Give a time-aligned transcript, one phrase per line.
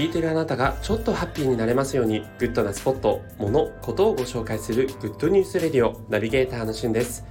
[0.00, 7.26] 聞いてるあなたがちょっとハッピーになれますようにグッドなスポット、もの、ことをご紹介するグッドニュースレディオナビゲーターのしゅんです。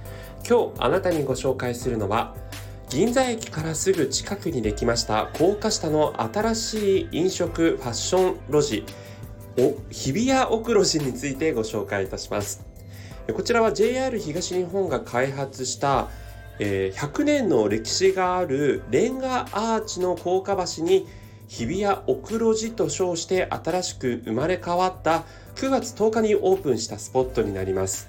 [0.48, 2.36] 今日あなたにご紹介するのは
[2.88, 8.84] 銀座駅からすぐ近くにできました高架下の新しい飲食ファッション路地
[9.58, 12.64] お日比谷 OKUROJI についてご紹介いたします。
[13.34, 16.06] こちらは JR 東日本が開発した
[16.60, 21.08] え、100年の歴史があるレンガアーチの高架橋に
[21.50, 25.24] 日比谷奥路地と称して新しく生まれ変わった
[25.56, 28.08] 9月10日にオープンしたスポットになります。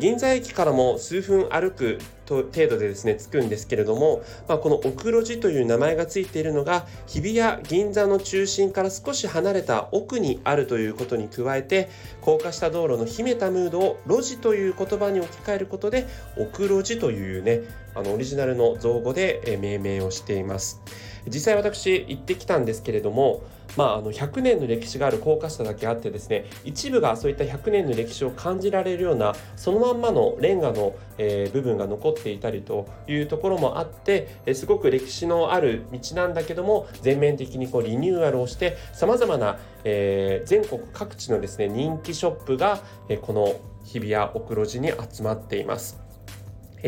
[0.00, 16.06] 銀座駅からも数分歩く程度でですね着くんですけれども、まあ、この奥路地という名前がついているのが日比谷銀座の中心から少し離れた奥にあるということに加えて高架下道路の秘めたムードを路地という言葉に置き換えることで
[16.38, 17.60] 奥路地というね
[17.94, 20.80] あのオリジナルの造語で命名をしています。
[21.26, 23.42] 実際私行ってきたんですけれども、
[23.76, 46.00] まあ、あの100年の歴史がある高架下だけあってですね一部がそういった100年の歴史を感じられるようなそのまんまのレンガの、えー、部分が残っっていたりというところもあって、すごく歴史のある道なんだけども全面的にこうリニューアルをしてさまざまな、えー、全国各地のですね人気ショップが、え、この日比谷奥路地に集まっています。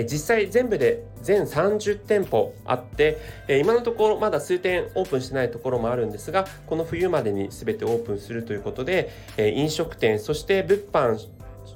[0.05, 3.17] 実際全部で全30店舗あって、
[3.49, 11.19] 今のところまだ数店オープンしてないところもあるんですがこの冬までに全てオープンするということで、飲食店そして物販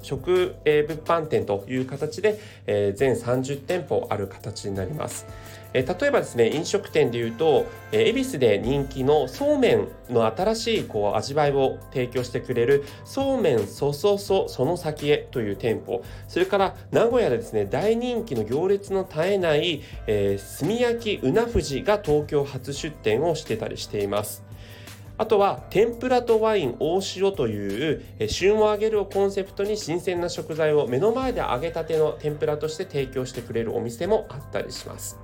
[0.01, 5.25] 食、え物販店という形で、え全30店舗ある形になります。
[5.73, 24.43] え例えばですね飲食店でいうと、え恵比寿で人気のそうめんの新しいこう味わいを提供してくれるそうめんそそそその先へという店舗それから名古屋でですね大人気の行列の絶えない、えー、炭焼きうな富士が東京初出店をしてたりしています。
[25.21, 35.19] あとは天ぷらとワイン大塩という旬を揚げるをコンセプトに新鮮な食材を目の前で揚げたての天ぷらとして提供してくれるお店もあったりします。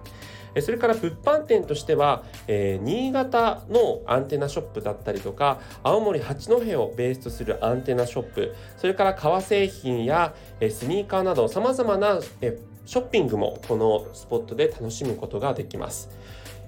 [0.61, 16.09] それから物販店としては、えー、新潟のアンテナショップだったりとか青森八戸をベースとするアンテナショップそれから革製品や、え、スニーカーなどさまざまな、え、ショッピングもこのスポットで楽しむことができます。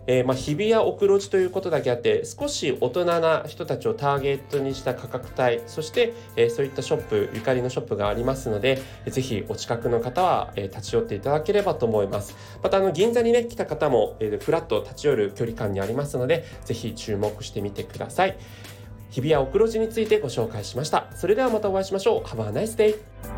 [0.08, 12.36] えー、まあ、日比谷奥路地ということだけあって少し大人な人たちをターゲットにした価格帯そして、えー、そういったショップゆかりのショップがありますのでぜひお近くの方は、えー、立ち寄っていただければと思います。
[12.64, 18.38] またあの銀座にね来た方も、えー、フラット立ち寄る距離感にありますのでぜひ注目してみてください。
[19.12, 21.08] 日比谷奥路地についてご紹介しました。
[21.16, 22.24] それではまたお会いしましょう。
[22.24, 23.29] Have a nice day!